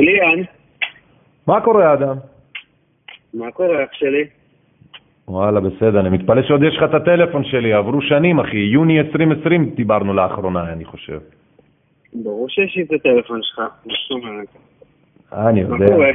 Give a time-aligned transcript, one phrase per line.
[0.00, 0.42] אילן,
[1.46, 2.16] מה קורה, אדם?
[3.34, 4.24] מה קורה אח שלי?
[5.28, 8.56] וואלה, בסדר, אני מתפלא שעוד יש לך את הטלפון שלי, עברו שנים, אחי.
[8.56, 11.18] יוני 2020 דיברנו לאחרונה, אני חושב.
[12.12, 14.48] ברור שיש לי את הטלפון שלך, מה זאת אומרת?
[15.32, 15.94] אה, אני מה יודע.
[15.94, 16.10] קורה?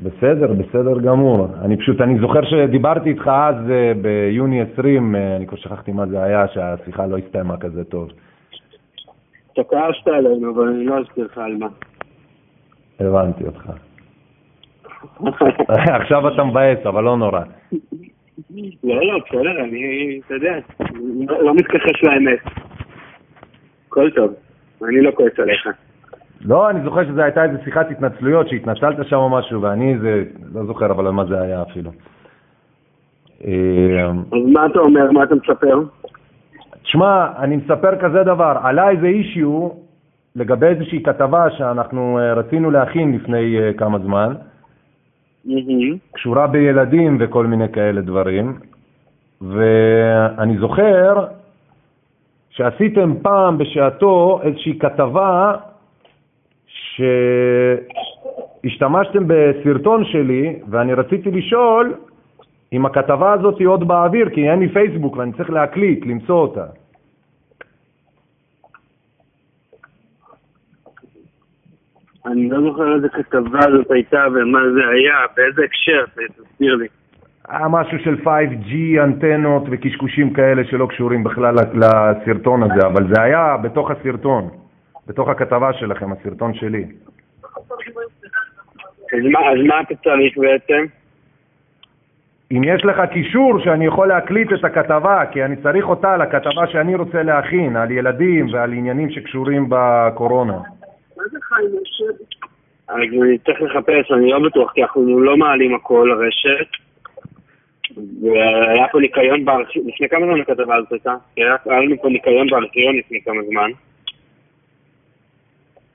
[0.00, 1.48] בסדר, בסדר גמור.
[1.64, 6.06] אני פשוט, אני זוכר שדיברתי איתך אז אה, ביוני 20, אה, אני כבר שכחתי מה
[6.06, 8.08] זה היה, שהשיחה לא הסתיימה כזה טוב.
[9.52, 11.68] אתה כעסת עלינו, אבל אני לא אזכיר לך על מה.
[13.00, 13.70] הבנתי אותך.
[16.00, 17.40] עכשיו אתה מבאס, אבל לא נורא.
[18.84, 20.58] לא, לא, בסדר, אני, אתה יודע,
[21.28, 22.38] לא מתכחש לאמת.
[23.88, 24.34] הכל טוב,
[24.88, 25.68] אני לא כועס עליך.
[26.40, 30.24] לא, אני זוכר שזו הייתה איזו שיחת התנצלויות, שהתנצלת שם או משהו, ואני זה,
[30.54, 31.90] לא זוכר אבל על מה זה היה אפילו.
[33.44, 35.80] אה, אז מה אתה אומר, מה אתה מספר?
[36.82, 39.68] תשמע, אני מספר כזה דבר, עלה איזה אישיו
[40.36, 44.34] לגבי איזושהי כתבה שאנחנו אה, רצינו להכין לפני אה, כמה זמן.
[46.12, 48.58] קשורה בילדים וכל מיני כאלה דברים,
[49.40, 51.26] ואני זוכר
[52.50, 55.52] שעשיתם פעם בשעתו איזושהי כתבה
[58.64, 61.94] שהשתמשתם בסרטון שלי, ואני רציתי לשאול
[62.72, 66.66] אם הכתבה הזאת היא עוד באוויר, כי אין לי פייסבוק ואני צריך להקליט, למצוא אותה.
[72.26, 76.86] אני לא זוכר איזה כתבה זאת הייתה ומה זה היה, באיזה הקשר, תסביר לי.
[77.48, 83.56] היה משהו של 5G, אנטנות וקשקושים כאלה שלא קשורים בכלל לסרטון הזה, אבל זה היה
[83.56, 84.48] בתוך הסרטון,
[85.06, 86.84] בתוך הכתבה שלכם, הסרטון שלי.
[89.12, 90.84] אז מה, אז מה אתה צריך בעצם?
[92.52, 96.94] אם יש לך קישור שאני יכול להקליט את הכתבה, כי אני צריך אותה לכתבה שאני
[96.94, 100.58] רוצה להכין, על ילדים ועל עניינים שקשורים בקורונה.
[102.88, 106.68] אז אני צריך לחפש, אני לא בטוח, כי אנחנו לא מעלים הכל לרשת.
[108.22, 111.14] והיה פה ניקיון בארכיון, לפני כמה זמן הכתבה הזאת הייתה?
[111.34, 113.70] כי היה לנו פה ניקיון בארכיון לפני כמה זמן.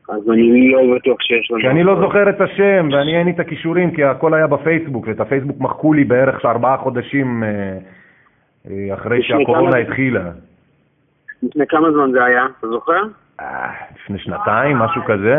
[0.09, 1.61] אז אני לא בטוח שיש לנו...
[1.61, 5.07] כי אני לא זוכר את השם ואני אין לי את הכישורים, כי הכל היה בפייסבוק,
[5.07, 7.77] ואת הפייסבוק מחקו לי בערך ארבעה חודשים אה,
[8.69, 10.31] אה, אחרי שהקורונה התחילה.
[11.43, 12.45] לפני כמה זמן זה היה?
[12.59, 13.03] אתה זוכר?
[14.03, 15.35] לפני שנתיים, משהו כזה?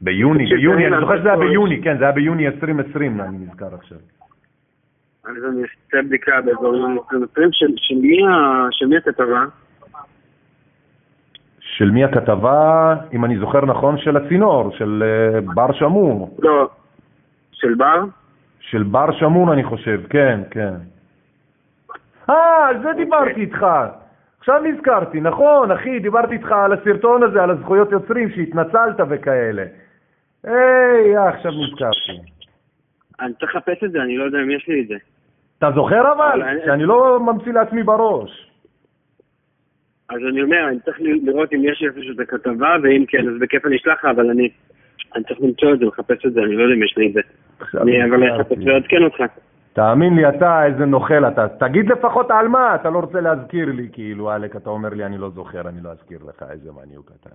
[0.00, 3.98] ביוני, ביוני, אני זוכר שזה היה ביוני, כן, זה היה ביוני 2020, אני נזכר עכשיו.
[5.24, 7.60] אז אני אעשה בדיקה באזור יוני 2020.
[8.70, 9.44] של- מי הכתבה?
[11.60, 16.36] של מי הכתבה, אם אני זוכר נכון, של הצינור, של אה, בר שמור.
[16.42, 16.68] לא.
[17.52, 18.04] של בר?
[18.60, 20.74] של בר שמור, אני חושב, כן, כן.
[22.30, 23.66] אה, על זה דיברתי איתך.
[24.42, 29.64] עכשיו נזכרתי, נכון, אחי, דיברתי איתך על הסרטון הזה, על הזכויות יוצרים, שהתנצלת וכאלה.
[30.44, 32.20] היי, אה, עכשיו נזכרתי.
[33.20, 34.94] אני צריך לחפש את זה, אני לא יודע אם יש לי את זה.
[35.58, 36.22] אתה זוכר אבל?
[36.32, 38.50] אבל אני- שאני לא ממציא לעצמי בראש.
[40.08, 43.66] אז אני אומר, אני צריך לראות אם יש איפשהו את הכתבה, ואם כן, אז בכיף
[43.66, 44.48] אני אשלח לך, אבל אני...
[45.16, 47.12] אני צריך למצוא את זה, לחפש את זה, אני לא יודע אם יש לי את
[47.12, 47.20] זה.
[47.80, 48.40] אני אבל.
[48.40, 49.22] אחפש ועדכן אותך.
[49.72, 51.48] תאמין לי, אתה איזה נוכל אתה.
[51.48, 55.18] תגיד לפחות על מה, אתה לא רוצה להזכיר לי, כאילו, אלק, אתה אומר לי, אני
[55.18, 57.30] לא זוכר, אני לא אזכיר לך, איזה מניוק אתה.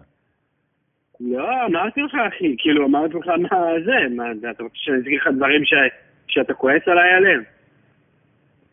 [1.19, 5.27] לא, אמרתי לך, אחי, כאילו, אמרתי לך מה זה, מה, אתה רוצה שאני אזכיר לך
[5.35, 5.73] דברים ש...
[6.27, 7.43] שאתה כועס עליי עליהם?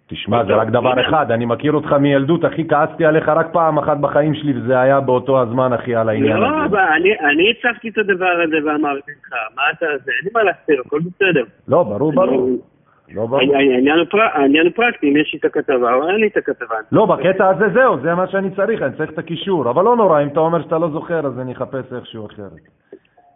[0.06, 3.96] תשמע, זה רק דבר אחד, אני מכיר אותך מילדות, אחי, כעסתי עליך רק פעם אחת
[3.96, 6.64] בחיים שלי, וזה היה באותו הזמן, אחי, על העניין לא, הזה.
[6.64, 10.42] אבל אני, אני הצפתי את הדבר הזה ואמרתי לך, מה אתה, זה, אין לי מה
[10.42, 11.44] להסתיר, הכל בסדר.
[11.68, 12.50] לא, ברור, ברור.
[13.12, 13.40] לא ברור.
[13.56, 16.36] העניין- הוא פר- העניין הוא פרקטי, אם יש לי את הכתבה או אין לי את
[16.36, 16.74] הכתבה.
[16.92, 19.70] לא, בקטע הזה זהו, זה מה שאני צריך, אני צריך את הקישור.
[19.70, 22.52] אבל לא נורא, אם אתה אומר שאתה לא זוכר, אז אני אחפש איכשהו אחרת.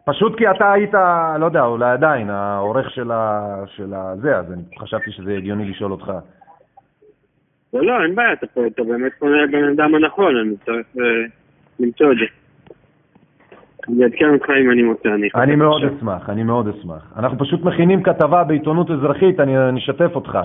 [0.05, 0.95] פשוט כי אתה היית,
[1.41, 3.41] לא יודע, אולי עדיין, העורך של ה...
[3.67, 6.13] של הזה, אז אני חשבתי שזה הגיוני לשאול אותך.
[7.75, 11.05] לא, לא, אין בעיה, אתה, אתה באמת פונה לבן אדם הנכון, אני צריך אה,
[11.81, 12.25] למצוא את זה.
[13.89, 15.85] אני אעדכן אותך אם אני מוצא, אני אני מאוד.
[15.85, 17.13] אשמח, אני מאוד אשמח.
[17.17, 20.39] אנחנו פשוט מכינים כתבה בעיתונות אזרחית, אני אשתף אותך.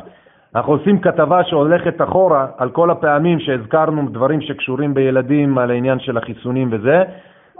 [0.56, 6.18] אנחנו עושים כתבה שהולכת אחורה על כל הפעמים שהזכרנו דברים שקשורים בילדים, על העניין של
[6.18, 7.04] החיסונים וזה,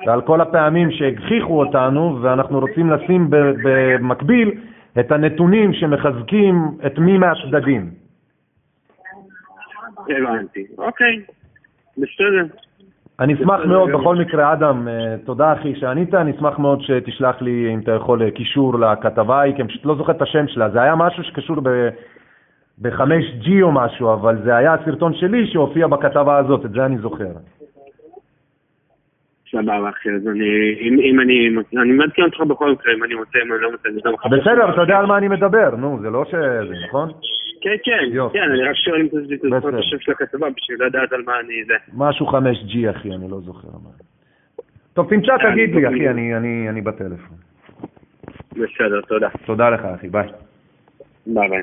[0.06, 4.52] ועל כל הפעמים שהגחיכו אותנו, ואנחנו רוצים לשים במקביל
[5.00, 6.56] את הנתונים שמחזקים
[6.86, 7.90] את מי מהצדדים.
[10.10, 10.66] הבנתי.
[10.78, 11.20] אוקיי,
[11.98, 12.46] בסדר.
[13.20, 13.90] אני אשמח מאוד.
[13.90, 18.22] בכל מקרה, אדם, אה, תודה אחי שענית, אני אשמח מאוד שתשלח לי, אם אתה יכול,
[18.24, 21.24] אה, קישור לכתבה ההיא, כי אני פשוט לא זוכר את השם שלה, זה היה משהו
[21.24, 21.90] שקשור ב...
[22.78, 27.32] ב-5G או משהו, אבל זה היה הסרטון שלי שהופיע בכתבה הזאת, את זה אני זוכר.
[29.52, 30.46] סבבה, אחי, אז אני,
[30.82, 31.50] אם, אם אני,
[31.82, 34.30] אני מעדכן אותך בכל מקרה, אם אני מוצא, אם אני לא מוצא, אני מחפש.
[34.40, 37.12] בסדר, אתה יודע על מה אני מדבר, נו, זה לא שזה, נכון?
[37.64, 38.38] כן, כן, יופי.
[38.38, 39.08] כן, אני רק שואל אם
[39.60, 39.74] זוכר את.
[39.74, 41.74] השם של הכתבה בשביל לדעת על מה אני זה.
[41.94, 43.90] משהו 5G, אחי, אני לא זוכר מה.
[44.94, 47.38] טוב, תמצא, תגיד לי, טוב, אחי, אני- אני אני בטלפון.
[48.52, 49.30] בסדר, תודה.
[49.46, 50.28] תודה לך, אחי, ביי.
[51.28, 51.62] ביי ביי.